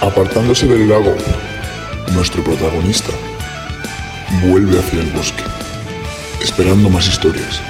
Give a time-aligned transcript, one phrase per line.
[0.00, 1.12] Apartándose del lago,
[2.14, 3.10] nuestro protagonista
[4.46, 5.42] vuelve hacia el bosque,
[6.40, 7.60] esperando más historias,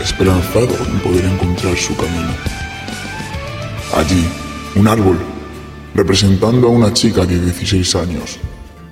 [0.00, 2.34] esperanzado en poder encontrar su camino.
[3.94, 4.28] Allí,
[4.74, 5.16] un árbol,
[5.94, 8.40] representando a una chica de 16 años,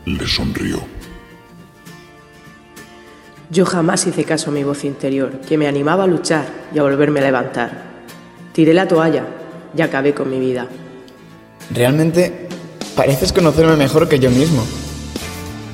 [0.04, 0.84] le sonrió.
[3.50, 6.84] Yo jamás hice caso a mi voz interior, que me animaba a luchar y a
[6.84, 7.82] volverme a levantar.
[8.52, 9.26] Tiré la toalla
[9.76, 10.68] y acabé con mi vida.
[11.74, 12.51] Realmente
[12.96, 14.64] pareces conocerme mejor que yo mismo.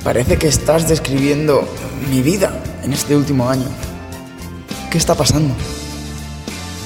[0.05, 1.67] Parece que estás describiendo
[2.11, 3.67] mi vida en este último año.
[4.91, 5.55] ¿Qué está pasando?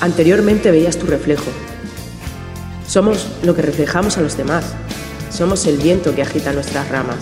[0.00, 1.44] Anteriormente veías tu reflejo.
[2.86, 4.64] Somos lo que reflejamos a los demás.
[5.30, 7.18] Somos el viento que agita nuestras ramas.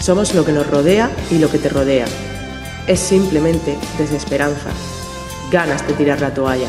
[0.00, 2.06] Somos lo que nos rodea y lo que te rodea.
[2.86, 4.70] Es simplemente desesperanza,
[5.50, 6.68] ganas de tirar la toalla.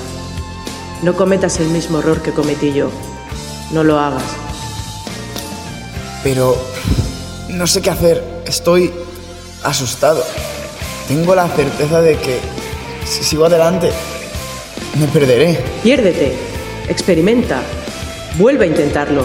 [1.04, 2.90] No cometas el mismo error que cometí yo.
[3.72, 4.49] No lo hagas.
[6.24, 6.58] Pero
[7.50, 8.24] no sé qué hacer.
[8.46, 8.92] Estoy
[9.64, 10.24] asustado.
[11.08, 12.40] Tengo la certeza de que
[13.06, 13.90] si sigo adelante,
[15.00, 15.60] me perderé.
[15.84, 16.34] Piérdete,
[16.88, 17.62] experimenta,
[18.38, 19.24] vuelve a intentarlo.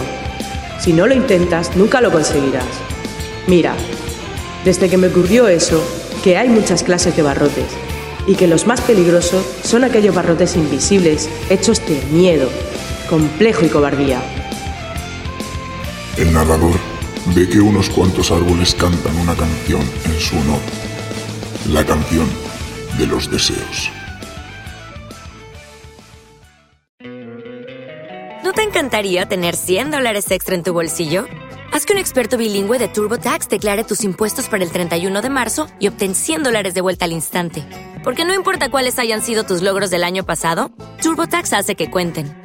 [0.79, 2.65] Si no lo intentas, nunca lo conseguirás.
[3.47, 3.75] Mira,
[4.63, 5.83] desde que me ocurrió eso,
[6.23, 7.67] que hay muchas clases de barrotes
[8.27, 12.49] y que los más peligrosos son aquellos barrotes invisibles, hechos de miedo,
[13.09, 14.19] complejo y cobardía.
[16.17, 16.79] El narrador
[17.35, 20.61] ve que unos cuantos árboles cantan una canción en su honor,
[21.69, 22.25] la canción
[22.97, 23.91] de los deseos.
[28.45, 31.25] ¿No te encantaría tener 100 dólares extra en tu bolsillo?
[31.73, 35.67] Haz que un experto bilingüe de TurboTax declare tus impuestos para el 31 de marzo
[35.81, 37.65] y obtén 100 dólares de vuelta al instante.
[38.05, 42.44] Porque no importa cuáles hayan sido tus logros del año pasado, TurboTax hace que cuenten.